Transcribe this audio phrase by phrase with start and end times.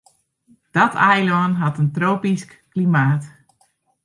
[0.75, 3.23] Dat eilân hat in tropysk klimaat.